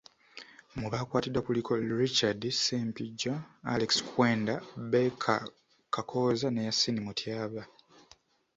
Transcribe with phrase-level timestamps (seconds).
[0.79, 3.33] Mu baakwatiddwa kuliko; Richard Ssempijja,
[3.73, 4.55] Alex Kwenda,
[4.91, 5.39] Baker
[5.93, 7.63] Kakooza ne Yasin Mutyaba.